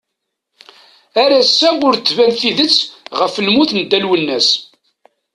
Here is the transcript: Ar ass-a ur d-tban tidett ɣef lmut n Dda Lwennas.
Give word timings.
Ar 1.21 1.31
ass-a 1.41 1.69
ur 1.87 1.93
d-tban 1.95 2.31
tidett 2.39 2.77
ɣef 3.19 3.33
lmut 3.45 3.71
n 3.73 3.79
Dda 3.81 3.99
Lwennas. 4.03 4.49